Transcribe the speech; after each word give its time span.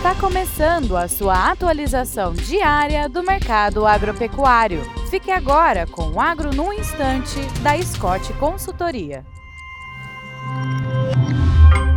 Está 0.00 0.14
começando 0.14 0.96
a 0.96 1.06
sua 1.06 1.50
atualização 1.50 2.32
diária 2.32 3.06
do 3.06 3.22
mercado 3.22 3.84
agropecuário. 3.84 4.80
Fique 5.10 5.30
agora 5.30 5.86
com 5.86 6.12
o 6.12 6.18
Agro 6.18 6.54
no 6.56 6.72
Instante, 6.72 7.38
da 7.62 7.76
Scott 7.82 8.32
Consultoria. 8.38 9.26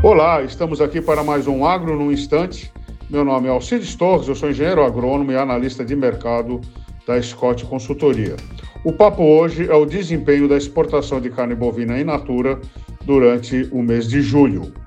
Olá, 0.03 0.41
estamos 0.41 0.81
aqui 0.81 0.99
para 0.99 1.23
mais 1.23 1.47
um 1.47 1.65
Agro 1.65 1.97
no 1.97 2.11
Instante. 2.11 2.73
Meu 3.09 3.23
nome 3.23 3.47
é 3.47 3.51
Alcides 3.51 3.95
Torres, 3.95 4.27
eu 4.27 4.35
sou 4.35 4.49
engenheiro 4.49 4.83
agrônomo 4.83 5.31
e 5.31 5.37
analista 5.37 5.85
de 5.85 5.95
mercado 5.95 6.59
da 7.07 7.21
Scott 7.21 7.63
Consultoria. 7.63 8.35
O 8.83 8.91
papo 8.91 9.23
hoje 9.23 9.65
é 9.71 9.75
o 9.75 9.85
desempenho 9.85 10.49
da 10.49 10.57
exportação 10.57 11.21
de 11.21 11.29
carne 11.29 11.55
bovina 11.55 11.97
in 11.97 12.03
natura 12.03 12.59
durante 13.05 13.69
o 13.71 13.81
mês 13.81 14.09
de 14.09 14.21
julho. 14.21 14.82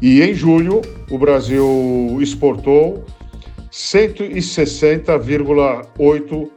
E 0.00 0.22
em 0.22 0.32
julho, 0.32 0.80
o 1.10 1.18
Brasil 1.18 2.16
exportou 2.20 3.04
160,8 3.72 6.48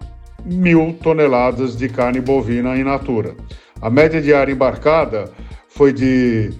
mil 0.45 0.95
toneladas 1.01 1.75
de 1.75 1.89
carne 1.89 2.21
bovina 2.21 2.77
in 2.77 2.83
natura. 2.83 3.35
A 3.81 3.89
média 3.89 4.21
diária 4.21 4.51
embarcada 4.51 5.31
foi 5.67 5.91
de 5.91 6.51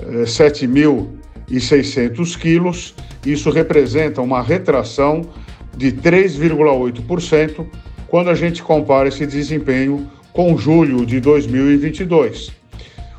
eh, 0.00 0.22
7.600 0.22 2.38
quilos. 2.38 2.94
Isso 3.26 3.50
representa 3.50 4.22
uma 4.22 4.40
retração 4.40 5.22
de 5.76 5.90
3,8% 5.92 7.66
quando 8.06 8.30
a 8.30 8.34
gente 8.34 8.62
compara 8.62 9.08
esse 9.08 9.26
desempenho 9.26 10.08
com 10.32 10.56
julho 10.56 11.04
de 11.04 11.18
2022. 11.20 12.52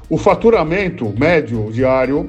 O 0.09 0.17
faturamento 0.17 1.13
médio 1.17 1.69
diário 1.71 2.25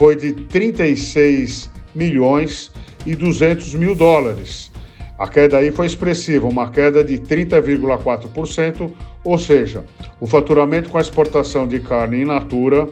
foi 0.00 0.16
de 0.16 0.32
36 0.32 1.70
milhões 1.94 2.72
e 3.04 3.14
200 3.14 3.74
mil 3.74 3.94
dólares. 3.94 4.72
A 5.18 5.28
queda 5.28 5.58
aí 5.58 5.70
foi 5.70 5.84
expressiva, 5.84 6.48
uma 6.48 6.70
queda 6.70 7.04
de 7.04 7.18
30,4%, 7.18 8.90
ou 9.22 9.36
seja, 9.36 9.84
o 10.18 10.26
faturamento 10.26 10.88
com 10.88 10.96
a 10.96 11.02
exportação 11.02 11.68
de 11.68 11.80
carne 11.80 12.22
in 12.22 12.24
natura 12.24 12.88